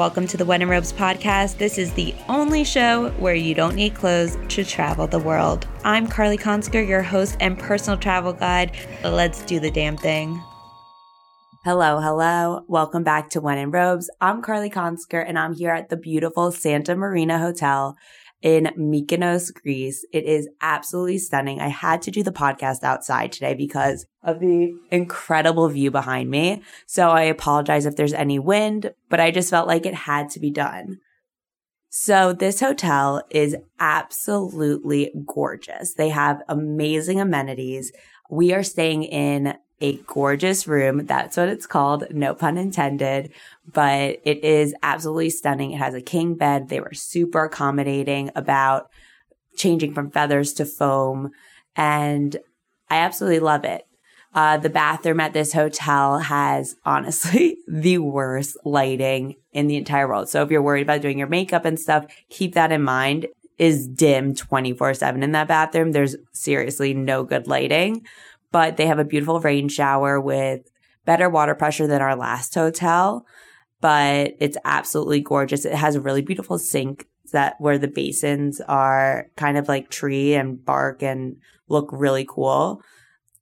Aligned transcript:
Welcome 0.00 0.26
to 0.28 0.38
the 0.38 0.46
When 0.46 0.62
in 0.62 0.70
Robes 0.70 0.94
podcast. 0.94 1.58
This 1.58 1.76
is 1.76 1.92
the 1.92 2.14
only 2.26 2.64
show 2.64 3.10
where 3.18 3.34
you 3.34 3.54
don't 3.54 3.74
need 3.74 3.94
clothes 3.94 4.38
to 4.48 4.64
travel 4.64 5.06
the 5.06 5.18
world. 5.18 5.68
I'm 5.84 6.06
Carly 6.06 6.38
Consker, 6.38 6.88
your 6.88 7.02
host 7.02 7.36
and 7.38 7.58
personal 7.58 7.98
travel 7.98 8.32
guide. 8.32 8.74
Let's 9.04 9.42
do 9.42 9.60
the 9.60 9.70
damn 9.70 9.98
thing. 9.98 10.42
Hello, 11.64 12.00
hello. 12.00 12.64
Welcome 12.66 13.04
back 13.04 13.28
to 13.32 13.42
When 13.42 13.58
in 13.58 13.72
Robes. 13.72 14.10
I'm 14.22 14.40
Carly 14.40 14.70
Consker 14.70 15.22
and 15.22 15.38
I'm 15.38 15.52
here 15.52 15.72
at 15.72 15.90
the 15.90 15.98
beautiful 15.98 16.50
Santa 16.50 16.96
Marina 16.96 17.38
Hotel 17.38 17.94
in 18.42 18.70
Mykonos, 18.78 19.52
Greece. 19.52 20.04
It 20.12 20.24
is 20.24 20.48
absolutely 20.60 21.18
stunning. 21.18 21.60
I 21.60 21.68
had 21.68 22.02
to 22.02 22.10
do 22.10 22.22
the 22.22 22.32
podcast 22.32 22.82
outside 22.82 23.32
today 23.32 23.54
because 23.54 24.06
of 24.22 24.40
the 24.40 24.74
incredible 24.90 25.68
view 25.68 25.90
behind 25.90 26.30
me. 26.30 26.62
So 26.86 27.10
I 27.10 27.22
apologize 27.22 27.86
if 27.86 27.96
there's 27.96 28.12
any 28.12 28.38
wind, 28.38 28.92
but 29.08 29.20
I 29.20 29.30
just 29.30 29.50
felt 29.50 29.68
like 29.68 29.86
it 29.86 29.94
had 29.94 30.30
to 30.30 30.40
be 30.40 30.50
done. 30.50 30.98
So 31.90 32.32
this 32.32 32.60
hotel 32.60 33.22
is 33.30 33.56
absolutely 33.80 35.12
gorgeous. 35.26 35.94
They 35.94 36.10
have 36.10 36.42
amazing 36.48 37.20
amenities. 37.20 37.92
We 38.30 38.52
are 38.52 38.62
staying 38.62 39.02
in 39.02 39.54
a 39.80 39.96
gorgeous 40.06 40.66
room. 40.66 41.06
That's 41.06 41.36
what 41.36 41.48
it's 41.48 41.66
called. 41.66 42.04
No 42.10 42.34
pun 42.34 42.58
intended, 42.58 43.32
but 43.72 44.20
it 44.24 44.44
is 44.44 44.74
absolutely 44.82 45.30
stunning. 45.30 45.72
It 45.72 45.78
has 45.78 45.94
a 45.94 46.02
king 46.02 46.34
bed. 46.34 46.68
They 46.68 46.80
were 46.80 46.92
super 46.92 47.44
accommodating 47.44 48.30
about 48.36 48.90
changing 49.56 49.94
from 49.94 50.10
feathers 50.10 50.52
to 50.54 50.66
foam. 50.66 51.30
And 51.76 52.36
I 52.88 52.96
absolutely 52.96 53.40
love 53.40 53.64
it. 53.64 53.86
Uh, 54.32 54.56
the 54.58 54.70
bathroom 54.70 55.18
at 55.18 55.32
this 55.32 55.52
hotel 55.52 56.18
has 56.18 56.76
honestly 56.84 57.56
the 57.68 57.98
worst 57.98 58.56
lighting 58.64 59.34
in 59.52 59.66
the 59.66 59.76
entire 59.76 60.06
world. 60.06 60.28
So 60.28 60.42
if 60.42 60.50
you're 60.50 60.62
worried 60.62 60.82
about 60.82 61.02
doing 61.02 61.18
your 61.18 61.28
makeup 61.28 61.64
and 61.64 61.80
stuff, 61.80 62.06
keep 62.28 62.54
that 62.54 62.72
in 62.72 62.82
mind. 62.82 63.26
Is 63.58 63.86
dim 63.86 64.34
24 64.34 64.94
7 64.94 65.22
in 65.22 65.32
that 65.32 65.46
bathroom. 65.46 65.92
There's 65.92 66.16
seriously 66.32 66.94
no 66.94 67.24
good 67.24 67.46
lighting 67.46 68.06
but 68.52 68.76
they 68.76 68.86
have 68.86 68.98
a 68.98 69.04
beautiful 69.04 69.40
rain 69.40 69.68
shower 69.68 70.20
with 70.20 70.70
better 71.04 71.28
water 71.28 71.54
pressure 71.54 71.86
than 71.86 72.02
our 72.02 72.16
last 72.16 72.54
hotel. 72.54 73.26
But 73.80 74.34
it's 74.40 74.58
absolutely 74.64 75.20
gorgeous. 75.20 75.64
It 75.64 75.74
has 75.74 75.94
a 75.94 76.00
really 76.00 76.22
beautiful 76.22 76.58
sink 76.58 77.06
that 77.32 77.54
where 77.58 77.78
the 77.78 77.88
basins 77.88 78.60
are 78.60 79.26
kind 79.36 79.56
of 79.56 79.68
like 79.68 79.90
tree 79.90 80.34
and 80.34 80.62
bark 80.64 81.02
and 81.02 81.36
look 81.68 81.88
really 81.92 82.26
cool. 82.28 82.82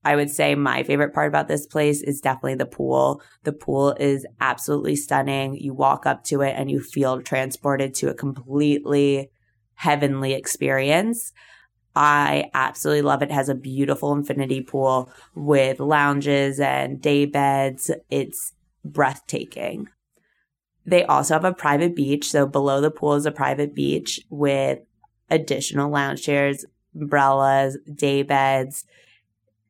I 0.05 0.17
would 0.17 0.31
say 0.31 0.55
my 0.55 0.85
favorite 0.85 1.13
part 1.13 1.29
about 1.29 1.49
this 1.49 1.67
place 1.67 2.03
is 2.03 2.21
definitely 2.21 2.55
the 2.55 2.67
pool. 2.67 3.21
The 3.43 3.53
pool 3.53 3.97
is 3.99 4.27
absolutely 4.41 4.97
stunning. 4.97 5.57
You 5.57 5.75
walk 5.75 6.07
up 6.07 6.25
to 6.25 6.43
it 6.43 6.55
and 6.57 6.71
you 6.71 6.81
feel 6.81 7.21
transported 7.21 7.95
to 7.95 8.09
a 8.09 8.15
completely 8.15 9.31
heavenly 9.75 10.35
experience. 10.35 11.33
I 12.01 12.49
absolutely 12.55 13.03
love 13.03 13.23
it. 13.23 13.31
it. 13.31 13.33
has 13.33 13.49
a 13.49 13.57
beautiful 13.57 14.13
infinity 14.13 14.61
pool 14.61 15.11
with 15.35 15.81
lounges 15.81 16.61
and 16.61 17.03
day 17.03 17.27
beds. 17.27 17.91
It's 18.09 18.53
breathtaking. 18.85 19.89
They 20.87 21.03
also 21.03 21.35
have 21.35 21.45
a 21.45 21.53
private 21.53 21.97
beach. 21.97 22.31
So 22.31 22.47
below 22.47 22.81
the 22.81 22.93
pool 22.93 23.15
is 23.15 23.27
a 23.27 23.33
private 23.33 23.75
beach 23.75 24.21
with 24.31 24.79
additional 25.29 25.91
lounge 25.91 26.23
chairs, 26.23 26.65
umbrellas, 26.95 27.77
day 27.93 28.23
beds. 28.23 28.85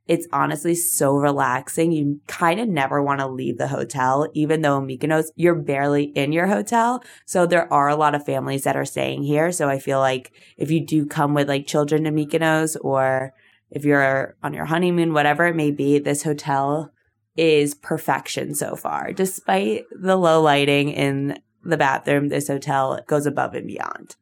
It's 0.09 0.27
honestly 0.33 0.75
so 0.75 1.15
relaxing. 1.15 1.93
You 1.93 2.21
kind 2.27 2.59
of 2.59 2.69
never 2.69 3.03
want 3.03 3.21
to 3.21 3.29
leave 3.29 3.59
the 3.59 3.69
hotel, 3.69 4.27
even 4.33 4.63
though 4.63 4.81
Mykonos, 4.81 5.27
you're 5.37 5.55
barely 5.55 6.05
in 6.05 6.33
your 6.33 6.47
hotel. 6.47 7.05
So 7.27 7.45
there 7.45 7.71
are 7.73 7.89
a 7.89 7.97
lot 7.97 8.15
of 8.15 8.25
families 8.25 8.65
that 8.65 8.77
are 8.77 8.87
staying 8.87 9.25
here. 9.25 9.53
So 9.53 9.69
I 9.69 9.79
feel 9.79 10.01
like 10.01 10.33
if 10.57 10.71
you 10.71 10.85
do 10.85 11.05
come 11.05 11.35
with 11.35 11.49
like 11.49 11.67
children 11.67 12.05
to 12.05 12.11
Mykonos 12.11 12.77
or 12.81 13.35
if 13.71 13.85
you're 13.85 14.35
on 14.43 14.55
your 14.55 14.65
honeymoon, 14.65 15.13
whatever 15.13 15.47
it 15.47 15.57
may 15.57 15.71
be, 15.71 15.99
this 15.99 16.23
hotel 16.23 16.91
is 17.37 17.75
perfection 17.75 18.55
so 18.55 18.77
far. 18.77 19.13
Despite 19.13 19.85
the 19.91 20.17
low 20.17 20.41
lighting 20.41 20.89
in 20.89 21.39
the 21.63 21.77
bathroom, 21.77 22.29
this 22.29 22.49
hotel 22.49 23.01
goes 23.07 23.27
above 23.27 23.55
and 23.55 23.67
beyond. 23.67 24.17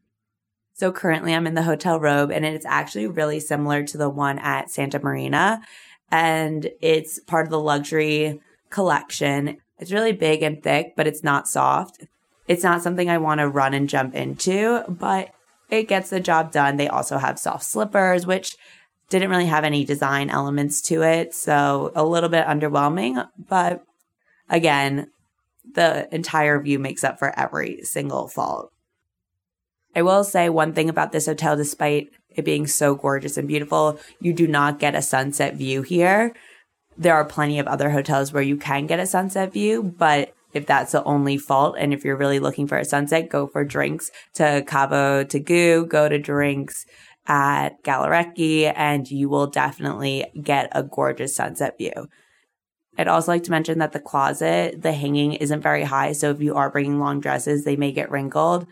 So 0.77 0.93
currently 0.93 1.35
I'm 1.35 1.47
in 1.47 1.55
the 1.55 1.63
hotel 1.63 1.99
robe 1.99 2.31
and 2.31 2.45
it's 2.45 2.67
actually 2.67 3.07
really 3.07 3.41
similar 3.41 3.83
to 3.85 3.97
the 3.97 4.11
one 4.11 4.39
at 4.39 4.71
Santa 4.71 4.99
Marina 4.99 5.63
and 6.11 6.71
it's 6.83 7.19
part 7.19 7.47
of 7.47 7.51
the 7.51 7.59
luxury 7.59 8.43
collection. 8.69 9.57
It's 9.79 9.91
really 9.91 10.13
big 10.13 10.43
and 10.43 10.63
thick, 10.63 10.93
but 10.95 11.07
it's 11.07 11.25
not 11.25 11.49
soft. 11.49 12.05
It's 12.47 12.63
not 12.63 12.83
something 12.83 13.09
I 13.09 13.17
want 13.17 13.41
to 13.41 13.49
run 13.49 13.73
and 13.73 13.89
jump 13.89 14.15
into, 14.15 14.83
but 14.87 15.31
it 15.71 15.89
gets 15.89 16.11
the 16.11 16.21
job 16.21 16.53
done. 16.53 16.77
They 16.77 16.89
also 16.89 17.17
have 17.17 17.39
soft 17.39 17.65
slippers, 17.65 18.27
which 18.27 18.55
didn't 19.09 19.31
really 19.31 19.47
have 19.47 19.65
any 19.65 19.83
design 19.83 20.29
elements 20.29 20.83
to 20.83 21.03
it. 21.03 21.33
So 21.33 21.91
a 21.95 22.05
little 22.05 22.29
bit 22.29 22.47
underwhelming, 22.47 23.27
but 23.49 23.83
again, 24.51 25.11
the 25.73 26.07
entire 26.15 26.61
view 26.61 26.79
makes 26.79 27.03
up 27.03 27.19
for 27.19 27.37
every 27.39 27.81
single 27.83 28.29
fault. 28.29 28.73
I 29.97 30.03
will 30.03 30.25
say 30.25 30.51
one 30.51 30.75
thing 30.75 30.91
about 30.91 31.13
this 31.13 31.25
hotel, 31.25 31.57
despite 31.57 32.11
it 32.29 32.45
being 32.45 32.67
so 32.67 32.95
gorgeous 32.95 33.39
and 33.39 33.49
beautiful, 33.49 33.99
you 34.21 34.35
do 34.35 34.47
not 34.47 34.79
get 34.79 34.95
a 34.95 35.01
sunset 35.01 35.55
view 35.55 35.81
here. 35.81 36.35
There 36.99 37.15
are 37.15 37.25
plenty 37.25 37.59
of 37.59 37.67
other 37.67 37.91
hotels 37.91 38.31
where 38.31 38.43
you 38.43 38.59
can 38.59 38.87
get 38.87 39.01
a 39.01 39.07
sunset 39.07 39.55
view, 39.55 39.83
but 39.83 40.35
if 40.53 40.67
that's 40.67 40.93
the 40.93 41.03
only 41.05 41.39
fault 41.39 41.77
and 41.79 41.95
if 41.95 42.05
you're 42.05 42.17
really 42.17 42.39
looking 42.39 42.67
for 42.67 42.77
a 42.77 42.85
sunset, 42.85 43.31
go 43.31 43.47
for 43.47 43.65
drinks 43.65 44.11
to 44.35 44.63
Cavo 44.67 45.25
Tagoo, 45.25 45.87
go 45.87 46.11
to 46.11 46.19
drinks 46.19 46.85
at 47.27 47.83
Galleraki, 47.83 48.73
and 48.77 49.11
you 49.11 49.31
will 49.31 49.47
definitely 49.47 50.27
get 50.41 50.69
a 50.73 50.83
gorgeous 50.83 51.35
sunset 51.35 51.77
view. 51.79 52.09
I'd 52.99 53.09
also 53.09 53.33
like 53.33 53.45
to 53.45 53.51
mention 53.51 53.79
that 53.79 53.93
the 53.93 54.01
closet, 54.01 54.83
the 54.83 54.93
hanging 54.93 55.35
isn't 55.35 55.61
very 55.61 55.85
high. 55.85 56.13
So 56.13 56.31
if 56.31 56.41
you 56.41 56.55
are 56.55 56.71
bringing 56.71 57.01
long 57.01 57.21
dresses, 57.21 57.65
they 57.65 57.77
may 57.77 57.93
get 57.93 58.11
wrinkled, 58.11 58.67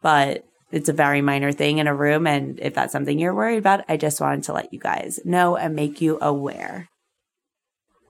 but 0.00 0.45
it's 0.70 0.88
a 0.88 0.92
very 0.92 1.20
minor 1.22 1.52
thing 1.52 1.78
in 1.78 1.86
a 1.86 1.94
room. 1.94 2.26
And 2.26 2.58
if 2.60 2.74
that's 2.74 2.92
something 2.92 3.18
you're 3.18 3.34
worried 3.34 3.58
about, 3.58 3.84
I 3.88 3.96
just 3.96 4.20
wanted 4.20 4.44
to 4.44 4.52
let 4.52 4.72
you 4.72 4.78
guys 4.78 5.20
know 5.24 5.56
and 5.56 5.74
make 5.74 6.00
you 6.00 6.18
aware. 6.20 6.88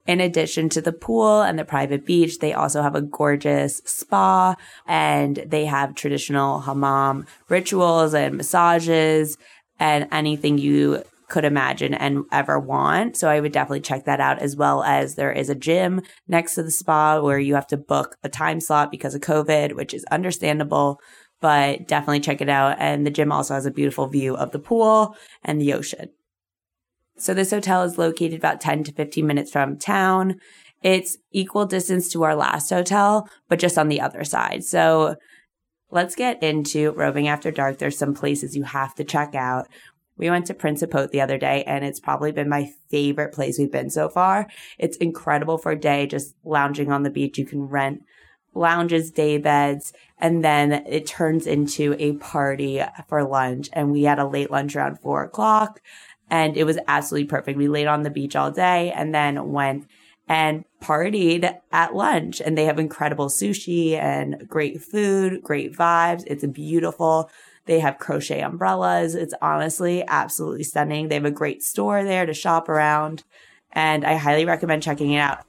In 0.07 0.21
addition 0.21 0.69
to 0.71 0.81
the 0.81 0.93
pool 0.93 1.43
and 1.43 1.59
the 1.59 1.65
private 1.65 2.07
beach, 2.07 2.39
they 2.39 2.53
also 2.53 2.81
have 2.81 2.95
a 2.95 3.03
gorgeous 3.03 3.83
spa 3.85 4.55
and 4.87 5.37
they 5.47 5.67
have 5.67 5.97
traditional 5.97 6.61
hammam 6.61 7.27
rituals 7.49 8.15
and 8.15 8.37
massages 8.37 9.37
and 9.81 10.07
anything 10.13 10.59
you 10.59 11.03
could 11.29 11.45
imagine 11.45 11.93
and 11.93 12.25
ever 12.31 12.59
want. 12.59 13.17
So 13.17 13.29
I 13.29 13.41
would 13.41 13.51
definitely 13.51 13.81
check 13.81 14.05
that 14.05 14.21
out 14.21 14.39
as 14.39 14.55
well 14.55 14.85
as 14.85 15.17
there 15.17 15.33
is 15.33 15.51
a 15.51 15.57
gym 15.57 16.03
next 16.29 16.55
to 16.55 16.63
the 16.63 16.71
spa 16.71 17.21
where 17.21 17.39
you 17.39 17.57
have 17.57 17.67
to 17.69 17.77
book 17.77 18.17
a 18.23 18.29
time 18.29 18.61
slot 18.61 18.93
because 18.93 19.15
of 19.15 19.23
COVID, 19.23 19.75
which 19.75 19.93
is 19.93 20.05
understandable 20.05 21.01
but 21.41 21.87
definitely 21.87 22.21
check 22.21 22.41
it 22.41 22.49
out. 22.49 22.77
And 22.79 23.07
the 23.07 23.11
gym 23.11 23.33
also 23.33 23.55
has 23.55 23.67
a 23.67 23.71
beautiful 23.71 24.07
view 24.07 24.37
of 24.37 24.53
the 24.53 24.59
pool 24.59 25.17
and 25.45 25.61
the 25.61 25.73
ocean. 25.73 26.11
So 27.19 27.33
this 27.33 27.51
hotel 27.51 27.83
is 27.83 27.99
located 27.99 28.39
about 28.39 28.61
10 28.61 28.85
to 28.85 28.93
15 28.93 29.27
minutes 29.27 29.51
from 29.51 29.79
town. 29.79 30.39
It's 30.83 31.17
equal 31.33 31.65
distance 31.65 32.11
to 32.11 32.23
our 32.25 32.37
last 32.37 32.71
hotel, 32.71 33.29
but 33.49 33.59
just 33.59 33.79
on 33.79 33.89
the 33.89 34.01
other 34.01 34.23
side. 34.25 34.65
So 34.65 35.17
let's 35.91 36.15
get 36.15 36.43
into 36.43 36.93
roving 36.93 37.29
after 37.29 37.51
dark. 37.51 37.79
There's 37.79 37.99
some 37.99 38.15
places 38.15 38.57
you 38.57 38.65
have 38.65 38.95
to 38.97 39.05
check 39.05 39.35
out. 39.35 39.67
We 40.19 40.31
went 40.31 40.47
to 40.47 40.55
Principe 40.55 41.11
the 41.11 41.21
other 41.21 41.39
day 41.39 41.63
and 41.65 41.85
it's 41.85 42.01
probably 42.01 42.33
been 42.33 42.49
my 42.49 42.71
favorite 42.91 43.35
place 43.35 43.59
we've 43.59 43.73
been 43.73 43.91
so 43.91 44.09
far. 44.09 44.47
It's 44.79 44.97
incredible 44.97 45.59
for 45.59 45.73
a 45.73 45.81
day 45.81 46.07
just 46.07 46.35
lounging 46.45 46.91
on 46.91 47.03
the 47.03 47.11
beach. 47.11 47.39
You 47.39 47.45
can 47.45 47.63
rent 47.63 48.03
lounges, 48.57 49.11
day 49.11 49.39
beds, 49.39 49.93
and 50.19 50.45
then 50.45 50.73
it 50.73 51.07
turns 51.07 51.47
into 51.47 51.95
a 51.99 52.13
party 52.15 52.83
for 53.09 53.23
lunch. 53.25 53.69
And 53.73 53.93
we 53.93 54.05
had 54.05 54.19
a 54.19 54.27
late 54.27 54.51
lunch 54.51 54.75
around 54.75 54.99
four 55.01 55.23
o'clock 55.23 55.81
and 56.31 56.57
it 56.57 56.65
was 56.65 56.79
absolutely 56.89 57.29
perfect. 57.29 57.59
We 57.59 57.69
laid 57.69 57.87
on 57.87 58.03
the 58.03 58.11
beach 58.11 58.35
all 58.35 58.51
day 58.51 58.93
and 58.93 59.15
then 59.15 59.53
went 59.53 59.87
and 60.29 60.65
partied 60.83 61.57
at 61.71 61.95
lunch 61.95 62.41
and 62.41 62.59
they 62.59 62.65
have 62.65 62.79
incredible 62.79 63.29
sushi 63.29 63.93
and 63.93 64.49
great 64.49 64.83
food, 64.83 65.43
great 65.43 65.73
vibes. 65.73 66.25
It's 66.27 66.45
beautiful. 66.47 67.31
They 67.67 67.81
have 67.81 67.99
crochet 67.99 68.41
umbrellas. 68.41 69.15
It's 69.15 69.35
honestly 69.41 70.05
absolutely 70.07 70.65
stunning. 70.65 71.09
They 71.09 71.17
have 71.17 71.25
a 71.25 71.31
great 71.31 71.63
store 71.63 72.03
there 72.03 72.27
to 72.27 72.35
shop 72.35 72.69
around 72.69 73.23
and 73.73 74.05
I 74.05 74.15
highly 74.15 74.45
recommend 74.45 74.83
checking 74.83 75.13
it 75.13 75.19
out. 75.19 75.46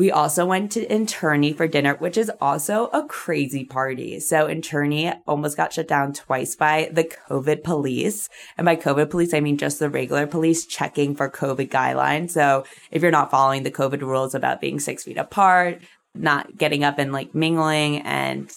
We 0.00 0.10
also 0.10 0.46
went 0.46 0.72
to 0.72 0.86
Interni 0.86 1.54
for 1.54 1.68
dinner, 1.68 1.94
which 1.96 2.16
is 2.16 2.32
also 2.40 2.86
a 2.86 3.04
crazy 3.06 3.66
party. 3.66 4.18
So 4.18 4.46
Interni 4.46 5.14
almost 5.26 5.58
got 5.58 5.74
shut 5.74 5.88
down 5.88 6.14
twice 6.14 6.56
by 6.56 6.88
the 6.90 7.04
COVID 7.04 7.62
police. 7.64 8.26
And 8.56 8.64
by 8.64 8.76
COVID 8.76 9.10
police, 9.10 9.34
I 9.34 9.40
mean 9.40 9.58
just 9.58 9.78
the 9.78 9.90
regular 9.90 10.26
police 10.26 10.64
checking 10.64 11.14
for 11.14 11.28
COVID 11.28 11.68
guidelines. 11.68 12.30
So 12.30 12.64
if 12.90 13.02
you're 13.02 13.10
not 13.10 13.30
following 13.30 13.62
the 13.62 13.70
COVID 13.70 14.00
rules 14.00 14.34
about 14.34 14.62
being 14.62 14.80
six 14.80 15.04
feet 15.04 15.18
apart, 15.18 15.82
not 16.14 16.56
getting 16.56 16.82
up 16.82 16.98
and 16.98 17.12
like 17.12 17.34
mingling 17.34 17.98
and 17.98 18.50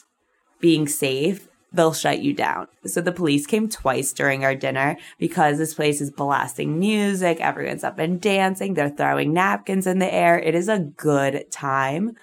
being 0.61 0.87
safe, 0.87 1.49
they'll 1.73 1.93
shut 1.93 2.21
you 2.21 2.33
down. 2.33 2.67
So 2.85 3.01
the 3.01 3.11
police 3.11 3.47
came 3.47 3.67
twice 3.67 4.13
during 4.13 4.45
our 4.45 4.55
dinner 4.55 4.97
because 5.17 5.57
this 5.57 5.73
place 5.73 5.99
is 5.99 6.11
blasting 6.11 6.79
music. 6.79 7.41
Everyone's 7.41 7.83
up 7.83 7.99
and 7.99 8.21
dancing. 8.21 8.75
They're 8.75 8.89
throwing 8.89 9.33
napkins 9.33 9.87
in 9.87 9.99
the 9.99 10.13
air. 10.13 10.39
It 10.39 10.55
is 10.55 10.69
a 10.69 10.79
good 10.79 11.49
time. 11.51 12.15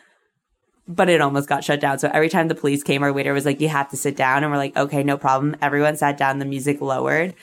But 0.86 1.08
it 1.08 1.20
almost 1.20 1.48
got 1.48 1.62
shut 1.62 1.80
down. 1.80 1.98
So 1.98 2.10
every 2.12 2.28
time 2.28 2.48
the 2.48 2.54
police 2.54 2.82
came, 2.82 3.02
our 3.02 3.12
waiter 3.12 3.32
was 3.32 3.46
like, 3.46 3.60
you 3.60 3.68
have 3.68 3.90
to 3.90 3.96
sit 3.96 4.16
down. 4.16 4.42
And 4.42 4.50
we're 4.50 4.58
like, 4.58 4.76
okay, 4.76 5.02
no 5.02 5.16
problem. 5.16 5.56
Everyone 5.60 5.96
sat 5.96 6.16
down. 6.16 6.38
The 6.38 6.44
music 6.44 6.80
lowered. 6.80 7.34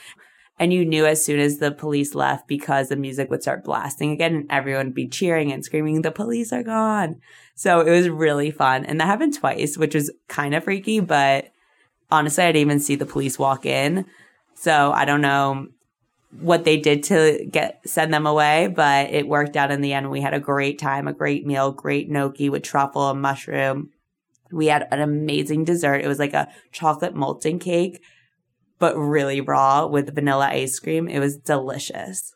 And 0.58 0.72
you 0.72 0.84
knew 0.84 1.06
as 1.06 1.24
soon 1.24 1.38
as 1.38 1.58
the 1.58 1.70
police 1.70 2.14
left 2.14 2.48
because 2.48 2.88
the 2.88 2.96
music 2.96 3.30
would 3.30 3.42
start 3.42 3.64
blasting 3.64 4.10
again 4.10 4.34
and 4.34 4.46
everyone 4.50 4.86
would 4.86 4.94
be 4.94 5.06
cheering 5.06 5.52
and 5.52 5.64
screaming, 5.64 6.02
the 6.02 6.10
police 6.10 6.52
are 6.52 6.64
gone. 6.64 7.20
So 7.54 7.80
it 7.80 7.90
was 7.90 8.08
really 8.08 8.50
fun. 8.50 8.84
And 8.84 9.00
that 9.00 9.06
happened 9.06 9.34
twice, 9.34 9.78
which 9.78 9.94
was 9.94 10.10
kind 10.26 10.54
of 10.54 10.64
freaky, 10.64 10.98
but 10.98 11.52
honestly, 12.10 12.44
I 12.44 12.52
didn't 12.52 12.60
even 12.62 12.80
see 12.80 12.96
the 12.96 13.06
police 13.06 13.38
walk 13.38 13.66
in. 13.66 14.06
So 14.54 14.92
I 14.92 15.04
don't 15.04 15.20
know 15.20 15.68
what 16.40 16.64
they 16.64 16.76
did 16.76 17.04
to 17.04 17.46
get 17.50 17.80
send 17.86 18.12
them 18.12 18.26
away, 18.26 18.66
but 18.68 19.10
it 19.10 19.28
worked 19.28 19.56
out 19.56 19.70
in 19.70 19.80
the 19.80 19.92
end. 19.92 20.10
We 20.10 20.20
had 20.20 20.34
a 20.34 20.40
great 20.40 20.78
time, 20.78 21.08
a 21.08 21.12
great 21.12 21.46
meal, 21.46 21.72
great 21.72 22.10
gnocchi 22.10 22.50
with 22.50 22.62
truffle 22.62 23.10
and 23.10 23.22
mushroom. 23.22 23.90
We 24.50 24.66
had 24.66 24.88
an 24.90 25.00
amazing 25.00 25.64
dessert. 25.64 26.02
It 26.02 26.08
was 26.08 26.18
like 26.18 26.34
a 26.34 26.48
chocolate 26.72 27.14
molten 27.14 27.58
cake 27.58 28.00
but 28.78 28.96
really 28.96 29.40
raw 29.40 29.86
with 29.86 30.14
vanilla 30.14 30.48
ice 30.48 30.78
cream. 30.78 31.08
It 31.08 31.18
was 31.18 31.36
delicious. 31.36 32.34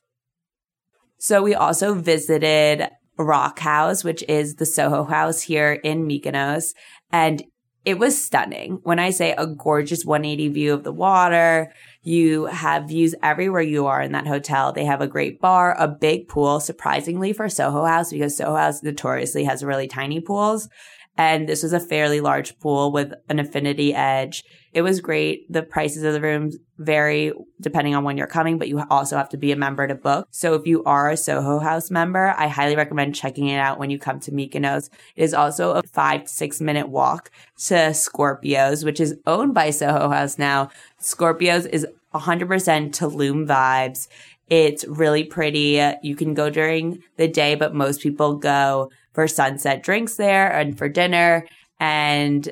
So 1.19 1.43
we 1.43 1.55
also 1.55 1.95
visited 1.95 2.89
Roc 3.17 3.59
House, 3.61 4.03
which 4.03 4.25
is 4.29 4.57
the 4.57 4.67
Soho 4.67 5.05
House 5.05 5.43
here 5.43 5.73
in 5.73 6.07
Mykonos. 6.07 6.75
And 7.13 7.45
it 7.85 7.99
was 7.99 8.23
stunning. 8.23 8.79
When 8.85 8.99
I 8.99 9.11
say 9.11 9.35
a 9.37 9.47
gorgeous 9.47 10.05
180 10.05 10.49
view 10.49 10.73
of 10.73 10.85
the 10.85 10.93
water, 10.93 11.73
you 12.03 12.47
have 12.47 12.89
views 12.89 13.15
everywhere 13.23 13.63
you 13.63 13.87
are 13.87 14.01
in 14.01 14.13
that 14.13 14.27
hotel. 14.27 14.73
They 14.73 14.85
have 14.85 15.01
a 15.01 15.07
great 15.07 15.41
bar, 15.41 15.75
a 15.79 15.89
big 15.89 16.29
pool, 16.29 16.61
surprisingly 16.61 17.33
for 17.33 17.49
Soho 17.49 17.85
House, 17.85 18.11
because 18.11 18.37
Soho 18.37 18.57
House 18.57 18.83
notoriously 18.83 19.45
has 19.45 19.65
really 19.65 19.89
tiny 19.89 20.21
pools. 20.21 20.69
And 21.17 21.49
this 21.49 21.63
was 21.63 21.73
a 21.73 21.81
fairly 21.81 22.21
large 22.21 22.59
pool 22.59 22.91
with 22.91 23.13
an 23.29 23.39
infinity 23.39 23.95
edge. 23.95 24.45
It 24.73 24.81
was 24.81 25.01
great. 25.01 25.53
The 25.53 25.63
prices 25.63 26.03
of 26.05 26.15
the 26.15 26.21
rooms 26.21 26.57
vary 26.79 27.33
depending 27.61 27.95
on 27.95 28.05
when 28.05 28.17
you're 28.17 28.27
coming, 28.27 28.57
but 28.57 28.69
you 28.69 28.83
also 28.89 29.17
have 29.19 29.29
to 29.29 29.37
be 29.37 29.53
a 29.53 29.57
member 29.57 29.87
to 29.87 29.95
book. 29.95 30.29
So 30.31 30.55
if 30.55 30.67
you 30.67 30.83
are 30.85 31.11
a 31.11 31.17
Soho 31.17 31.59
House 31.59 31.91
member, 31.91 32.35
I 32.39 32.49
highly 32.49 32.75
recommend 32.75 33.15
checking 33.15 33.49
it 33.49 33.59
out 33.59 33.79
when 33.79 33.91
you 33.91 33.99
come 33.99 34.21
to 34.21 34.33
Mykonos. 34.33 34.89
It 35.15 35.25
is 35.25 35.35
also 35.35 35.73
a 35.73 35.83
five 35.83 36.23
to 36.23 36.29
six 36.29 36.61
minute 36.61 36.89
walk 36.89 37.31
to 37.67 37.93
Scorpios, 37.93 38.83
which 38.85 38.99
is 38.99 39.17
owned 39.27 39.53
by 39.53 39.71
Soho 39.71 40.09
House 40.09 40.39
now. 40.39 40.71
Scorpios 40.99 41.69
is 41.69 41.87
100% 42.15 42.47
Tulum 42.91 43.47
vibes. 43.47 44.09
It's 44.55 44.85
really 44.87 45.25
pretty. 45.25 45.83
You 46.03 46.15
can 46.15 46.35
go 46.35 46.51
during 46.51 47.03
the 47.17 47.27
day, 47.27 47.55
but 47.55 47.75
most 47.75 48.03
people 48.03 48.37
go 48.37 48.91
for 49.15 49.27
sunset 49.27 49.83
drinks 49.83 50.17
there 50.17 50.53
and 50.53 50.77
for 50.77 50.91
dinner 50.91 51.47
and 51.81 52.47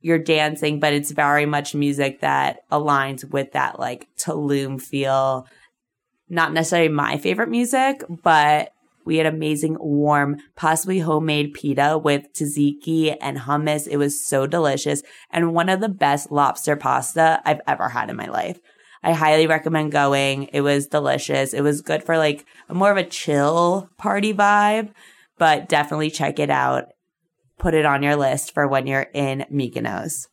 you're 0.00 0.18
dancing, 0.18 0.80
but 0.80 0.94
it's 0.94 1.10
very 1.10 1.44
much 1.44 1.74
music 1.74 2.22
that 2.22 2.60
aligns 2.72 3.30
with 3.30 3.52
that 3.52 3.78
like 3.78 4.08
Tulum 4.16 4.80
feel. 4.80 5.46
Not 6.30 6.54
necessarily 6.54 6.88
my 6.88 7.18
favorite 7.18 7.50
music, 7.50 8.02
but 8.22 8.70
we 9.04 9.18
had 9.18 9.26
amazing, 9.26 9.76
warm, 9.78 10.38
possibly 10.56 11.00
homemade 11.00 11.52
pita 11.52 12.00
with 12.02 12.32
tzatziki 12.32 13.18
and 13.20 13.40
hummus. 13.40 13.86
It 13.86 13.98
was 13.98 14.24
so 14.24 14.46
delicious 14.46 15.02
and 15.30 15.52
one 15.52 15.68
of 15.68 15.82
the 15.82 15.90
best 15.90 16.32
lobster 16.32 16.74
pasta 16.74 17.42
I've 17.44 17.60
ever 17.66 17.90
had 17.90 18.08
in 18.08 18.16
my 18.16 18.28
life. 18.28 18.60
I 19.04 19.12
highly 19.12 19.46
recommend 19.46 19.92
going. 19.92 20.44
It 20.52 20.62
was 20.62 20.88
delicious. 20.88 21.54
It 21.54 21.60
was 21.60 21.82
good 21.82 22.02
for 22.02 22.18
like 22.18 22.44
more 22.68 22.90
of 22.90 22.96
a 22.96 23.04
chill 23.04 23.88
party 23.98 24.34
vibe 24.34 24.90
but 25.38 25.68
definitely 25.68 26.10
check 26.10 26.38
it 26.38 26.50
out. 26.50 26.86
Put 27.58 27.74
it 27.74 27.84
on 27.84 28.02
your 28.02 28.16
list 28.16 28.52
for 28.52 28.66
when 28.66 28.86
you're 28.86 29.08
in 29.14 29.46
Mykonos. 29.52 30.28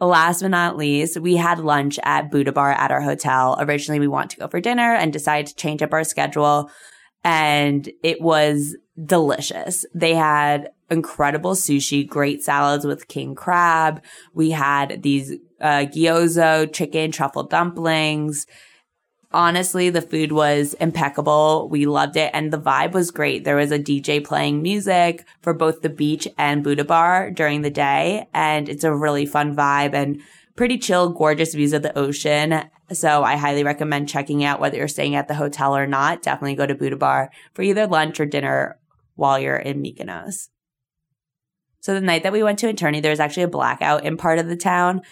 Last 0.00 0.40
but 0.40 0.48
not 0.48 0.76
least, 0.76 1.20
we 1.20 1.36
had 1.36 1.58
lunch 1.58 1.98
at 2.02 2.30
Buddha 2.30 2.52
Bar 2.52 2.72
at 2.72 2.90
our 2.90 3.02
hotel. 3.02 3.56
Originally, 3.60 4.00
we 4.00 4.08
wanted 4.08 4.30
to 4.30 4.36
go 4.38 4.48
for 4.48 4.60
dinner 4.60 4.94
and 4.94 5.12
decided 5.12 5.48
to 5.48 5.54
change 5.54 5.82
up 5.82 5.92
our 5.92 6.04
schedule. 6.04 6.70
And 7.24 7.90
it 8.02 8.20
was 8.20 8.76
delicious. 9.04 9.84
They 9.94 10.14
had 10.14 10.70
incredible 10.90 11.52
sushi, 11.52 12.06
great 12.06 12.42
salads 12.42 12.84
with 12.84 13.08
king 13.08 13.34
crab. 13.34 14.02
We 14.34 14.50
had 14.50 15.02
these 15.02 15.32
uh, 15.60 15.86
gyoza 15.86 16.72
chicken 16.72 17.12
truffle 17.12 17.44
dumplings 17.44 18.46
honestly, 19.32 19.90
the 19.90 20.02
food 20.02 20.32
was 20.32 20.74
impeccable. 20.74 21.68
We 21.68 21.86
loved 21.86 22.16
it 22.16 22.30
and 22.34 22.52
the 22.52 22.60
vibe 22.60 22.92
was 22.92 23.10
great. 23.10 23.44
There 23.44 23.56
was 23.56 23.70
a 23.70 23.78
DJ 23.78 24.24
playing 24.24 24.62
music 24.62 25.24
for 25.40 25.54
both 25.54 25.82
the 25.82 25.88
beach 25.88 26.26
and 26.36 26.64
Buddha 26.64 26.84
bar 26.84 27.30
during 27.30 27.62
the 27.62 27.70
day. 27.70 28.28
And 28.34 28.68
it's 28.68 28.84
a 28.84 28.94
really 28.94 29.26
fun 29.26 29.54
vibe 29.54 29.94
and 29.94 30.20
pretty 30.56 30.78
chill, 30.78 31.10
gorgeous 31.10 31.54
views 31.54 31.72
of 31.72 31.82
the 31.82 31.96
ocean. 31.96 32.64
So 32.92 33.22
I 33.22 33.36
highly 33.36 33.62
recommend 33.62 34.08
checking 34.08 34.44
out 34.44 34.60
whether 34.60 34.76
you're 34.76 34.88
staying 34.88 35.14
at 35.14 35.28
the 35.28 35.34
hotel 35.34 35.76
or 35.76 35.86
not. 35.86 36.22
Definitely 36.22 36.56
go 36.56 36.66
to 36.66 36.74
Buddha 36.74 36.96
bar 36.96 37.30
for 37.54 37.62
either 37.62 37.86
lunch 37.86 38.18
or 38.18 38.26
dinner 38.26 38.78
while 39.14 39.38
you're 39.38 39.56
in 39.56 39.82
Mykonos. 39.82 40.48
So 41.80 41.94
the 41.94 42.00
night 42.00 42.24
that 42.24 42.32
we 42.32 42.42
went 42.42 42.58
to 42.60 42.72
Interni, 42.72 43.00
there 43.00 43.12
was 43.12 43.20
actually 43.20 43.44
a 43.44 43.48
blackout 43.48 44.04
in 44.04 44.16
part 44.16 44.38
of 44.38 44.48
the 44.48 44.56
town. 44.56 45.02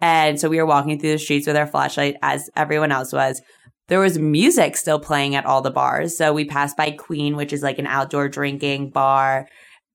And 0.00 0.38
so 0.38 0.48
we 0.48 0.58
were 0.58 0.66
walking 0.66 0.98
through 0.98 1.12
the 1.12 1.18
streets 1.18 1.46
with 1.46 1.56
our 1.56 1.66
flashlight 1.66 2.16
as 2.20 2.50
everyone 2.56 2.92
else 2.92 3.12
was. 3.12 3.40
There 3.88 4.00
was 4.00 4.18
music 4.18 4.76
still 4.76 4.98
playing 4.98 5.34
at 5.34 5.46
all 5.46 5.62
the 5.62 5.70
bars. 5.70 6.16
So 6.16 6.32
we 6.32 6.44
passed 6.44 6.76
by 6.76 6.90
Queen, 6.90 7.36
which 7.36 7.52
is 7.52 7.62
like 7.62 7.78
an 7.78 7.86
outdoor 7.86 8.28
drinking 8.28 8.90
bar. 8.90 9.48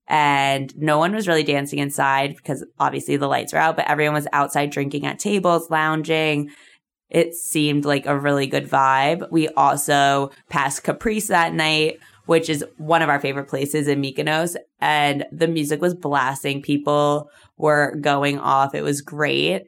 And 0.08 0.76
no 0.76 0.98
one 0.98 1.14
was 1.14 1.28
really 1.28 1.44
dancing 1.44 1.78
inside 1.78 2.34
because 2.36 2.64
obviously 2.80 3.16
the 3.16 3.28
lights 3.28 3.52
were 3.52 3.60
out, 3.60 3.76
but 3.76 3.88
everyone 3.88 4.14
was 4.14 4.26
outside 4.32 4.70
drinking 4.70 5.06
at 5.06 5.20
tables, 5.20 5.70
lounging. 5.70 6.50
It 7.10 7.34
seemed 7.34 7.84
like 7.84 8.06
a 8.06 8.18
really 8.18 8.46
good 8.46 8.68
vibe. 8.68 9.30
We 9.30 9.48
also 9.48 10.30
passed 10.48 10.84
Caprice 10.84 11.28
that 11.28 11.52
night, 11.52 11.98
which 12.26 12.48
is 12.48 12.64
one 12.78 13.02
of 13.02 13.08
our 13.08 13.20
favorite 13.20 13.48
places 13.48 13.88
in 13.88 14.00
Mykonos. 14.00 14.56
And 14.80 15.26
the 15.32 15.48
music 15.48 15.80
was 15.80 15.94
blasting. 15.94 16.62
People 16.62 17.28
were 17.56 17.96
going 17.96 18.38
off. 18.38 18.74
It 18.74 18.82
was 18.82 19.02
great. 19.02 19.66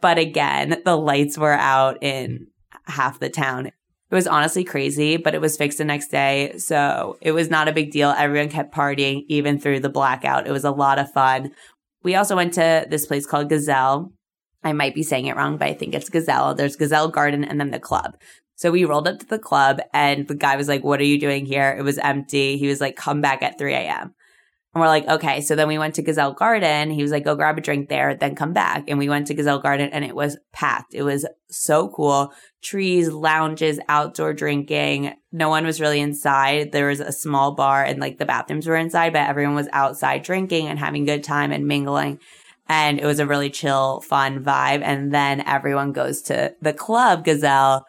But 0.00 0.18
again, 0.18 0.80
the 0.84 0.96
lights 0.96 1.36
were 1.36 1.52
out 1.52 2.02
in 2.02 2.46
half 2.86 3.18
the 3.18 3.30
town. 3.30 3.66
It 3.66 4.14
was 4.14 4.26
honestly 4.26 4.62
crazy, 4.62 5.16
but 5.16 5.34
it 5.34 5.40
was 5.40 5.56
fixed 5.56 5.78
the 5.78 5.84
next 5.84 6.08
day. 6.08 6.58
So 6.58 7.16
it 7.20 7.32
was 7.32 7.48
not 7.48 7.68
a 7.68 7.72
big 7.72 7.92
deal. 7.92 8.10
Everyone 8.10 8.50
kept 8.50 8.74
partying 8.74 9.24
even 9.28 9.58
through 9.58 9.80
the 9.80 9.88
blackout. 9.88 10.46
It 10.46 10.52
was 10.52 10.64
a 10.64 10.70
lot 10.70 10.98
of 10.98 11.10
fun. 11.12 11.52
We 12.02 12.14
also 12.14 12.36
went 12.36 12.52
to 12.54 12.86
this 12.90 13.06
place 13.06 13.26
called 13.26 13.48
Gazelle. 13.48 14.12
I 14.64 14.72
might 14.72 14.94
be 14.94 15.02
saying 15.02 15.26
it 15.26 15.36
wrong, 15.36 15.56
but 15.56 15.68
I 15.68 15.74
think 15.74 15.94
it's 15.94 16.08
Gazelle. 16.08 16.54
There's 16.54 16.76
Gazelle 16.76 17.08
Garden 17.08 17.44
and 17.44 17.60
then 17.60 17.70
the 17.70 17.80
club. 17.80 18.16
So 18.56 18.70
we 18.70 18.84
rolled 18.84 19.08
up 19.08 19.18
to 19.18 19.26
the 19.26 19.38
club 19.38 19.80
and 19.92 20.28
the 20.28 20.34
guy 20.34 20.56
was 20.56 20.68
like, 20.68 20.84
What 20.84 21.00
are 21.00 21.04
you 21.04 21.18
doing 21.18 21.46
here? 21.46 21.74
It 21.76 21.82
was 21.82 21.98
empty. 21.98 22.58
He 22.58 22.68
was 22.68 22.80
like, 22.80 22.96
Come 22.96 23.20
back 23.20 23.42
at 23.42 23.58
3 23.58 23.74
a.m. 23.74 24.14
And 24.74 24.80
we're 24.80 24.88
like, 24.88 25.06
okay. 25.06 25.42
So 25.42 25.54
then 25.54 25.68
we 25.68 25.76
went 25.76 25.96
to 25.96 26.02
Gazelle 26.02 26.32
Garden. 26.32 26.90
He 26.90 27.02
was 27.02 27.12
like, 27.12 27.24
go 27.24 27.36
grab 27.36 27.58
a 27.58 27.60
drink 27.60 27.90
there, 27.90 28.14
then 28.14 28.34
come 28.34 28.54
back. 28.54 28.84
And 28.88 28.98
we 28.98 29.08
went 29.08 29.26
to 29.26 29.34
Gazelle 29.34 29.58
Garden 29.58 29.90
and 29.90 30.02
it 30.02 30.14
was 30.14 30.38
packed. 30.52 30.94
It 30.94 31.02
was 31.02 31.26
so 31.50 31.88
cool. 31.88 32.32
Trees, 32.62 33.10
lounges, 33.10 33.78
outdoor 33.88 34.32
drinking. 34.32 35.12
No 35.30 35.50
one 35.50 35.66
was 35.66 35.80
really 35.80 36.00
inside. 36.00 36.72
There 36.72 36.88
was 36.88 37.00
a 37.00 37.12
small 37.12 37.54
bar 37.54 37.84
and 37.84 38.00
like 38.00 38.16
the 38.16 38.24
bathrooms 38.24 38.66
were 38.66 38.76
inside, 38.76 39.12
but 39.12 39.28
everyone 39.28 39.56
was 39.56 39.68
outside 39.72 40.22
drinking 40.22 40.68
and 40.68 40.78
having 40.78 41.04
good 41.04 41.22
time 41.22 41.52
and 41.52 41.66
mingling. 41.66 42.18
And 42.68 42.98
it 42.98 43.04
was 43.06 43.18
a 43.18 43.26
really 43.26 43.50
chill, 43.50 44.00
fun 44.00 44.42
vibe. 44.42 44.82
And 44.82 45.12
then 45.12 45.40
everyone 45.40 45.92
goes 45.92 46.22
to 46.22 46.54
the 46.60 46.72
club 46.72 47.24
Gazelle 47.24 47.84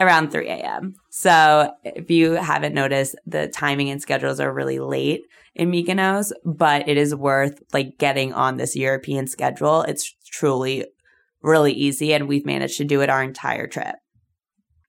around 0.00 0.30
3 0.30 0.48
a.m. 0.48 0.94
So 1.10 1.72
if 1.84 2.10
you 2.10 2.32
haven't 2.32 2.74
noticed, 2.74 3.14
the 3.26 3.48
timing 3.48 3.90
and 3.90 4.02
schedules 4.02 4.40
are 4.40 4.52
really 4.52 4.80
late 4.80 5.22
in 5.54 5.70
Mykonos, 5.70 6.32
but 6.44 6.88
it 6.88 6.96
is 6.96 7.14
worth 7.14 7.62
like 7.72 7.98
getting 7.98 8.32
on 8.32 8.56
this 8.56 8.74
European 8.74 9.26
schedule. 9.26 9.82
It's 9.82 10.12
truly 10.26 10.86
really 11.42 11.72
easy 11.72 12.12
and 12.12 12.26
we've 12.26 12.46
managed 12.46 12.78
to 12.78 12.84
do 12.84 13.02
it 13.02 13.10
our 13.10 13.22
entire 13.22 13.66
trip. 13.66 13.96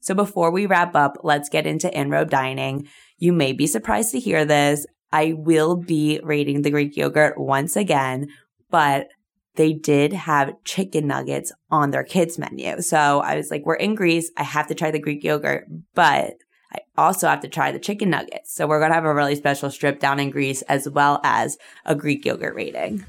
So 0.01 0.15
before 0.15 0.51
we 0.51 0.65
wrap 0.65 0.95
up, 0.95 1.17
let's 1.23 1.49
get 1.49 1.67
into 1.67 1.95
in-robe 1.95 2.29
dining. 2.29 2.87
You 3.17 3.33
may 3.33 3.53
be 3.53 3.67
surprised 3.67 4.11
to 4.11 4.19
hear 4.19 4.45
this. 4.45 4.85
I 5.11 5.33
will 5.35 5.75
be 5.75 6.19
rating 6.23 6.61
the 6.61 6.71
Greek 6.71 6.97
yogurt 6.97 7.39
once 7.39 7.75
again, 7.75 8.27
but 8.69 9.09
they 9.55 9.73
did 9.73 10.13
have 10.13 10.53
chicken 10.63 11.07
nuggets 11.07 11.51
on 11.71 11.91
their 11.91 12.03
kids 12.03 12.37
menu. 12.37 12.81
So 12.81 13.21
I 13.21 13.37
was 13.37 13.49
like, 13.49 13.65
we're 13.65 13.75
in 13.75 13.95
Greece. 13.95 14.31
I 14.37 14.43
have 14.43 14.67
to 14.67 14.75
try 14.75 14.91
the 14.91 14.99
Greek 14.99 15.23
yogurt, 15.23 15.67
but 15.93 16.33
I 16.73 16.79
also 16.97 17.27
have 17.27 17.39
to 17.41 17.47
try 17.47 17.71
the 17.71 17.79
chicken 17.79 18.09
nuggets. 18.09 18.53
So 18.53 18.67
we're 18.67 18.79
going 18.79 18.91
to 18.91 18.95
have 18.95 19.05
a 19.05 19.13
really 19.13 19.35
special 19.35 19.71
strip 19.71 19.99
down 19.99 20.19
in 20.19 20.29
Greece 20.29 20.61
as 20.63 20.89
well 20.89 21.21
as 21.23 21.57
a 21.85 21.95
Greek 21.95 22.25
yogurt 22.25 22.55
rating. 22.55 23.05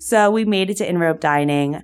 So 0.00 0.30
we 0.30 0.44
made 0.44 0.70
it 0.70 0.78
to 0.78 0.88
In 0.88 0.98
Robe 0.98 1.20
Dining. 1.20 1.82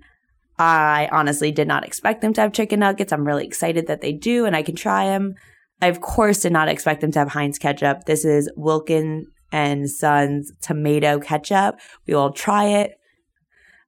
I 0.59 1.09
honestly 1.11 1.53
did 1.53 1.69
not 1.69 1.87
expect 1.87 2.21
them 2.21 2.33
to 2.35 2.41
have 2.43 2.53
chicken 2.53 2.81
nuggets. 2.81 3.13
I'm 3.13 3.27
really 3.27 3.47
excited 3.47 3.87
that 3.87 4.03
they 4.03 4.13
do 4.13 4.45
and 4.45 4.55
I 4.55 4.63
can 4.63 4.77
try 4.77 5.07
them. 5.07 5.35
I, 5.83 5.87
of 5.87 6.01
course, 6.01 6.41
did 6.41 6.53
not 6.53 6.69
expect 6.69 7.01
them 7.01 7.13
to 7.13 7.19
have 7.19 7.29
Heinz 7.29 7.59
ketchup. 7.59 8.05
This 8.05 8.25
is 8.25 8.51
Wilkin 8.57 9.27
and 9.53 9.91
Sons 9.91 10.53
tomato 10.61 11.19
ketchup. 11.19 11.79
We 12.07 12.15
will 12.15 12.33
try 12.33 12.67
it. 12.67 12.99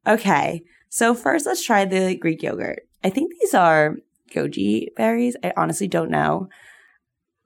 Okay, 0.06 0.62
so 0.88 1.14
first 1.14 1.46
let's 1.46 1.64
try 1.64 1.84
the 1.84 2.16
Greek 2.16 2.42
yogurt. 2.42 2.80
I 3.04 3.10
think 3.10 3.32
these 3.40 3.54
are 3.54 3.96
goji 4.34 4.94
berries. 4.96 5.36
I 5.42 5.52
honestly 5.56 5.88
don't 5.88 6.10
know. 6.10 6.48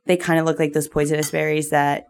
They 0.07 0.17
kind 0.17 0.39
of 0.39 0.47
look 0.47 0.59
like 0.59 0.73
those 0.73 0.89
poisonous 0.89 1.31
berries 1.31 1.71
that 1.71 2.07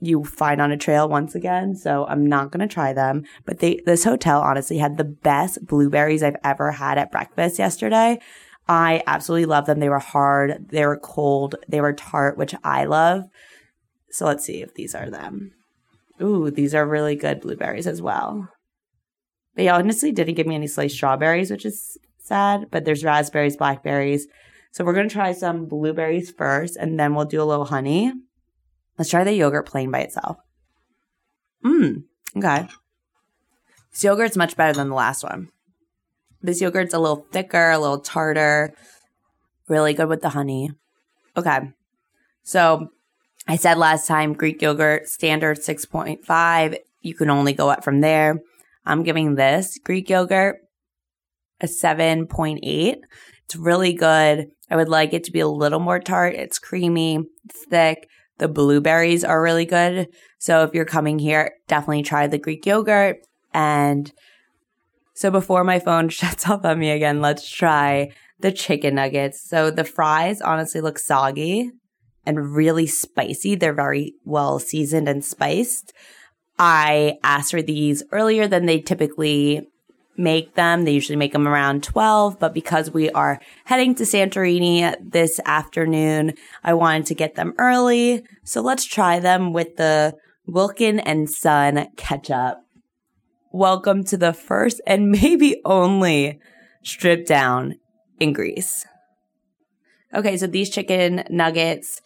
you 0.00 0.24
find 0.24 0.60
on 0.60 0.72
a 0.72 0.76
trail 0.76 1.08
once 1.08 1.34
again. 1.34 1.74
So 1.74 2.06
I'm 2.06 2.26
not 2.26 2.50
going 2.50 2.66
to 2.66 2.72
try 2.72 2.92
them. 2.92 3.24
But 3.44 3.58
they, 3.58 3.80
this 3.84 4.04
hotel 4.04 4.40
honestly 4.40 4.78
had 4.78 4.96
the 4.96 5.04
best 5.04 5.64
blueberries 5.66 6.22
I've 6.22 6.36
ever 6.42 6.72
had 6.72 6.98
at 6.98 7.12
breakfast 7.12 7.58
yesterday. 7.58 8.18
I 8.68 9.02
absolutely 9.06 9.46
love 9.46 9.66
them. 9.66 9.80
They 9.80 9.88
were 9.88 9.98
hard. 9.98 10.68
They 10.70 10.86
were 10.86 10.98
cold. 10.98 11.56
They 11.68 11.80
were 11.80 11.92
tart, 11.92 12.38
which 12.38 12.54
I 12.64 12.84
love. 12.84 13.24
So 14.10 14.26
let's 14.26 14.44
see 14.44 14.62
if 14.62 14.74
these 14.74 14.94
are 14.94 15.10
them. 15.10 15.52
Ooh, 16.20 16.50
these 16.50 16.74
are 16.74 16.86
really 16.86 17.16
good 17.16 17.40
blueberries 17.40 17.86
as 17.86 18.02
well. 18.02 18.48
They 19.54 19.68
honestly 19.68 20.12
didn't 20.12 20.34
give 20.34 20.46
me 20.46 20.54
any 20.54 20.66
sliced 20.66 20.94
strawberries, 20.96 21.50
which 21.50 21.64
is 21.64 21.98
sad, 22.18 22.66
but 22.70 22.84
there's 22.84 23.04
raspberries, 23.04 23.56
blackberries. 23.56 24.26
So 24.72 24.84
we're 24.84 24.94
going 24.94 25.08
to 25.08 25.14
try 25.14 25.32
some 25.32 25.66
blueberries 25.66 26.30
first 26.30 26.76
and 26.76 26.98
then 26.98 27.14
we'll 27.14 27.24
do 27.24 27.42
a 27.42 27.44
little 27.44 27.64
honey. 27.64 28.12
Let's 28.98 29.10
try 29.10 29.24
the 29.24 29.32
yogurt 29.32 29.66
plain 29.66 29.90
by 29.90 30.00
itself. 30.00 30.36
Mmm. 31.64 32.04
Okay. 32.36 32.68
This 33.90 34.04
yogurt's 34.04 34.36
much 34.36 34.56
better 34.56 34.72
than 34.72 34.88
the 34.88 34.94
last 34.94 35.24
one. 35.24 35.48
This 36.42 36.60
yogurt's 36.60 36.94
a 36.94 36.98
little 36.98 37.26
thicker, 37.32 37.70
a 37.70 37.78
little 37.78 38.00
tartar. 38.00 38.74
Really 39.68 39.94
good 39.94 40.08
with 40.08 40.22
the 40.22 40.30
honey. 40.30 40.70
Okay. 41.36 41.60
So 42.42 42.90
I 43.50 43.56
said 43.56 43.78
last 43.78 44.06
time 44.06 44.34
Greek 44.34 44.62
yogurt 44.62 45.08
standard 45.08 45.58
6.5. 45.58 46.78
You 47.00 47.14
can 47.14 47.30
only 47.30 47.52
go 47.52 47.68
up 47.68 47.82
from 47.82 48.00
there. 48.00 48.38
I'm 48.86 49.02
giving 49.02 49.34
this 49.34 49.76
Greek 49.82 50.08
yogurt 50.08 50.58
a 51.60 51.66
7.8. 51.66 52.60
It's 52.62 53.56
really 53.56 53.92
good. 53.92 54.52
I 54.70 54.76
would 54.76 54.88
like 54.88 55.12
it 55.14 55.24
to 55.24 55.32
be 55.32 55.40
a 55.40 55.48
little 55.48 55.80
more 55.80 55.98
tart. 55.98 56.36
It's 56.36 56.60
creamy, 56.60 57.24
it's 57.44 57.64
thick. 57.64 58.08
The 58.38 58.46
blueberries 58.46 59.24
are 59.24 59.42
really 59.42 59.66
good. 59.66 60.06
So 60.38 60.62
if 60.62 60.72
you're 60.72 60.84
coming 60.84 61.18
here, 61.18 61.54
definitely 61.66 62.04
try 62.04 62.28
the 62.28 62.38
Greek 62.38 62.64
yogurt. 62.64 63.16
And 63.52 64.12
so 65.14 65.28
before 65.32 65.64
my 65.64 65.80
phone 65.80 66.08
shuts 66.10 66.48
off 66.48 66.64
on 66.64 66.78
me 66.78 66.90
again, 66.90 67.20
let's 67.20 67.50
try 67.50 68.12
the 68.38 68.52
chicken 68.52 68.94
nuggets. 68.94 69.42
So 69.42 69.72
the 69.72 69.82
fries 69.82 70.40
honestly 70.40 70.80
look 70.80 71.00
soggy 71.00 71.72
and 72.26 72.54
really 72.54 72.86
spicy. 72.86 73.54
They're 73.54 73.72
very 73.72 74.14
well 74.24 74.58
seasoned 74.58 75.08
and 75.08 75.24
spiced. 75.24 75.92
I 76.58 77.18
asked 77.24 77.52
for 77.52 77.62
these 77.62 78.02
earlier 78.12 78.46
than 78.46 78.66
they 78.66 78.80
typically 78.80 79.66
make 80.16 80.54
them. 80.54 80.84
They 80.84 80.92
usually 80.92 81.16
make 81.16 81.32
them 81.32 81.48
around 81.48 81.82
12, 81.82 82.38
but 82.38 82.52
because 82.52 82.90
we 82.90 83.10
are 83.10 83.40
heading 83.64 83.94
to 83.96 84.04
Santorini 84.04 84.94
this 85.00 85.40
afternoon, 85.46 86.34
I 86.62 86.74
wanted 86.74 87.06
to 87.06 87.14
get 87.14 87.34
them 87.34 87.54
early. 87.58 88.22
So 88.44 88.60
let's 88.60 88.84
try 88.84 89.18
them 89.18 89.52
with 89.52 89.76
the 89.76 90.14
Wilkin 90.46 91.00
and 91.00 91.30
Son 91.30 91.88
ketchup. 91.96 92.58
Welcome 93.52 94.04
to 94.04 94.16
the 94.16 94.32
first 94.32 94.80
and 94.86 95.10
maybe 95.22 95.60
only 95.64 96.38
strip 96.82 97.26
down 97.26 97.76
in 98.18 98.32
Greece. 98.32 98.84
Okay, 100.12 100.36
so 100.36 100.46
these 100.46 100.70
chicken 100.70 101.24
nuggets, 101.30 102.02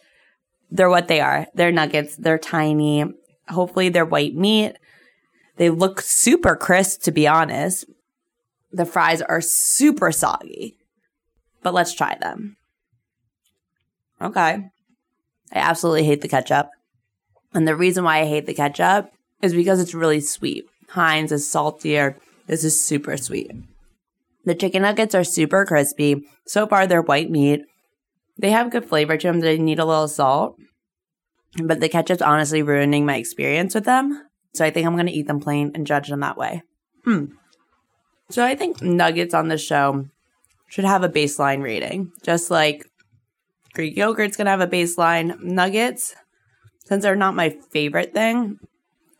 they're 0.75 0.89
what 0.89 1.07
they 1.07 1.21
are. 1.21 1.47
They're 1.53 1.71
nuggets. 1.71 2.15
They're 2.15 2.37
tiny. 2.37 3.05
Hopefully 3.47 3.89
they're 3.89 4.05
white 4.05 4.35
meat. 4.35 4.73
They 5.57 5.69
look 5.69 6.01
super 6.01 6.55
crisp, 6.55 7.03
to 7.03 7.11
be 7.11 7.27
honest. 7.27 7.85
The 8.71 8.85
fries 8.85 9.21
are 9.21 9.39
super 9.39 10.11
soggy, 10.11 10.75
but 11.63 11.73
let's 11.73 11.93
try 11.93 12.17
them. 12.19 12.57
Okay. 14.21 14.69
I 15.53 15.59
absolutely 15.59 16.03
hate 16.03 16.21
the 16.21 16.27
ketchup. 16.27 16.69
And 17.53 17.65
the 17.65 17.75
reason 17.75 18.03
why 18.03 18.19
I 18.19 18.25
hate 18.25 18.47
the 18.47 18.53
ketchup 18.53 19.11
is 19.41 19.53
because 19.53 19.79
it's 19.79 19.93
really 19.93 20.19
sweet. 20.19 20.65
Heinz 20.89 21.31
is 21.31 21.49
saltier. 21.49 22.17
This 22.47 22.65
is 22.65 22.83
super 22.83 23.15
sweet. 23.15 23.51
The 24.43 24.55
chicken 24.55 24.81
nuggets 24.81 25.15
are 25.15 25.23
super 25.23 25.65
crispy. 25.65 26.27
So 26.45 26.67
far, 26.67 26.85
they're 26.85 27.01
white 27.01 27.31
meat. 27.31 27.65
They 28.37 28.51
have 28.51 28.71
good 28.71 28.85
flavor 28.85 29.17
to 29.17 29.27
them. 29.27 29.39
They 29.39 29.57
need 29.57 29.79
a 29.79 29.85
little 29.85 30.07
salt. 30.07 30.57
But 31.63 31.79
the 31.79 31.89
ketchup's 31.89 32.21
honestly 32.21 32.61
ruining 32.61 33.05
my 33.05 33.15
experience 33.15 33.73
with 33.73 33.85
them. 33.85 34.27
So 34.53 34.65
I 34.65 34.71
think 34.71 34.85
I'm 34.85 34.95
going 34.95 35.07
to 35.07 35.11
eat 35.11 35.27
them 35.27 35.39
plain 35.39 35.71
and 35.73 35.87
judge 35.87 36.09
them 36.09 36.19
that 36.19 36.37
way. 36.37 36.63
Hmm. 37.05 37.25
So 38.29 38.43
I 38.43 38.55
think 38.55 38.81
nuggets 38.81 39.33
on 39.33 39.47
the 39.47 39.57
show 39.57 40.05
should 40.67 40.85
have 40.85 41.03
a 41.03 41.09
baseline 41.09 41.61
rating, 41.61 42.11
just 42.23 42.49
like 42.49 42.85
Greek 43.73 43.95
yogurt's 43.95 44.37
gonna 44.37 44.49
have 44.49 44.61
a 44.61 44.67
baseline. 44.67 45.39
Nuggets, 45.41 46.15
since 46.85 47.03
they're 47.03 47.15
not 47.15 47.35
my 47.35 47.55
favorite 47.71 48.13
thing, 48.13 48.57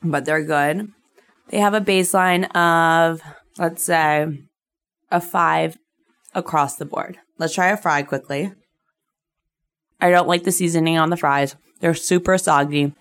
but 0.01 0.25
they're 0.25 0.43
good, 0.43 0.87
they 1.49 1.59
have 1.59 1.73
a 1.73 1.81
baseline 1.81 2.53
of 2.55 3.21
let's 3.57 3.83
say 3.83 4.27
a 5.11 5.21
five 5.21 5.77
across 6.33 6.75
the 6.77 6.85
board. 6.85 7.17
Let's 7.37 7.53
try 7.53 7.67
a 7.67 7.77
fry 7.77 8.01
quickly. 8.01 8.51
I 10.05 10.11
don't 10.11 10.27
like 10.27 10.43
the 10.43 10.51
seasoning 10.51 10.99
on 10.99 11.09
the 11.09 11.17
fries. 11.17 11.55
They're 11.79 11.95
super 11.95 12.37
soggy. 12.37 12.93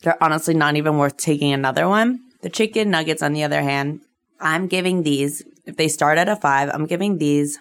They're 0.00 0.22
honestly 0.24 0.54
not 0.54 0.76
even 0.76 0.96
worth 0.96 1.18
taking 1.18 1.52
another 1.52 1.86
one. 1.86 2.20
The 2.40 2.48
chicken 2.48 2.90
nuggets, 2.90 3.22
on 3.22 3.34
the 3.34 3.44
other 3.44 3.60
hand, 3.60 4.00
I'm 4.40 4.66
giving 4.66 5.02
these, 5.02 5.44
if 5.66 5.76
they 5.76 5.88
start 5.88 6.16
at 6.16 6.26
a 6.26 6.36
five, 6.36 6.70
I'm 6.72 6.86
giving 6.86 7.18
these 7.18 7.58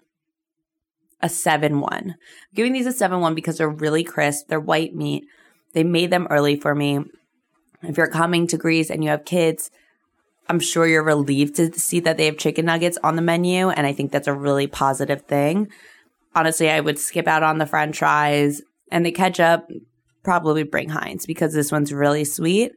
a 1.22 1.28
7 1.28 1.82
1. 1.82 1.92
I'm 1.92 2.16
giving 2.56 2.72
these 2.72 2.86
a 2.86 2.94
7 2.94 3.20
1 3.20 3.36
because 3.36 3.58
they're 3.58 3.68
really 3.68 4.06
crisp. 4.06 4.48
They're 4.48 4.58
white 4.58 4.96
meat. 4.96 5.26
They 5.74 5.84
made 5.84 6.10
them 6.10 6.26
early 6.30 6.56
for 6.56 6.74
me. 6.74 7.04
If 7.84 7.98
you're 7.98 8.08
coming 8.08 8.48
to 8.48 8.58
Greece 8.58 8.90
and 8.90 9.04
you 9.04 9.10
have 9.10 9.26
kids, 9.26 9.70
I'm 10.48 10.62
sure 10.62 10.88
you're 10.88 11.04
relieved 11.04 11.58
to 11.58 11.78
see 11.78 12.00
that 12.00 12.16
they 12.16 12.28
have 12.28 12.38
chicken 12.38 12.68
nuggets 12.68 12.98
on 13.04 13.18
the 13.18 13.22
menu. 13.22 13.68
And 13.70 13.86
I 13.86 13.92
think 13.92 14.14
that's 14.14 14.30
a 14.30 14.34
really 14.34 14.68
positive 14.68 15.24
thing. 15.24 15.68
Honestly, 16.40 16.70
I 16.70 16.80
would 16.80 16.98
skip 16.98 17.28
out 17.28 17.44
on 17.44 17.58
the 17.58 17.66
french 17.66 18.00
fries 18.00 18.62
and 18.90 19.06
the 19.06 19.12
ketchup, 19.12 19.68
probably 20.24 20.64
bring 20.64 20.88
Heinz 20.88 21.26
because 21.26 21.54
this 21.54 21.70
one's 21.70 21.92
really 21.92 22.24
sweet. 22.24 22.72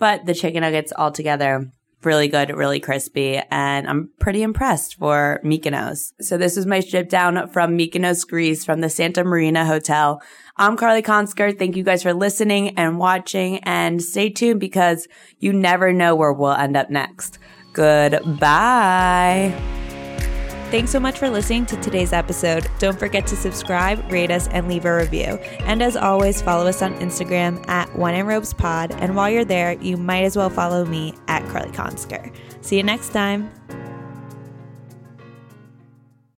But 0.00 0.26
the 0.26 0.34
chicken 0.34 0.62
nuggets 0.62 0.92
altogether, 0.96 1.70
really 2.02 2.26
good, 2.26 2.50
really 2.50 2.80
crispy, 2.80 3.40
and 3.52 3.86
I'm 3.86 4.10
pretty 4.18 4.42
impressed 4.42 4.96
for 4.96 5.40
Mykonos. 5.44 6.12
So 6.20 6.36
this 6.36 6.56
is 6.56 6.66
my 6.66 6.80
strip 6.80 7.08
down 7.08 7.48
from 7.50 7.78
Mykonos, 7.78 8.26
Greece, 8.26 8.64
from 8.64 8.80
the 8.80 8.90
Santa 8.90 9.22
Marina 9.22 9.64
Hotel. 9.64 10.20
I'm 10.56 10.76
Carly 10.76 11.02
Konsker. 11.02 11.56
Thank 11.56 11.76
you 11.76 11.84
guys 11.84 12.02
for 12.02 12.14
listening 12.14 12.76
and 12.76 12.98
watching, 12.98 13.58
and 13.58 14.02
stay 14.02 14.28
tuned 14.28 14.58
because 14.58 15.06
you 15.38 15.52
never 15.52 15.92
know 15.92 16.16
where 16.16 16.32
we'll 16.32 16.50
end 16.50 16.76
up 16.76 16.90
next. 16.90 17.38
Goodbye. 17.74 19.54
Thanks 20.74 20.90
so 20.90 20.98
much 20.98 21.20
for 21.20 21.30
listening 21.30 21.66
to 21.66 21.80
today's 21.80 22.12
episode. 22.12 22.68
Don't 22.80 22.98
forget 22.98 23.28
to 23.28 23.36
subscribe, 23.36 24.10
rate 24.10 24.32
us, 24.32 24.48
and 24.48 24.66
leave 24.66 24.86
a 24.86 24.96
review. 24.96 25.38
And 25.60 25.80
as 25.80 25.96
always, 25.96 26.42
follow 26.42 26.66
us 26.66 26.82
on 26.82 26.94
Instagram 26.94 27.64
at 27.68 27.96
When 27.96 28.16
in 28.16 28.26
Robes 28.26 28.52
Pod. 28.52 28.90
And 28.90 29.14
while 29.14 29.30
you're 29.30 29.44
there, 29.44 29.74
you 29.74 29.96
might 29.96 30.24
as 30.24 30.36
well 30.36 30.50
follow 30.50 30.84
me 30.84 31.14
at 31.28 31.46
Carly 31.50 31.70
Konsker. 31.70 32.34
See 32.60 32.76
you 32.76 32.82
next 32.82 33.10
time. 33.10 33.52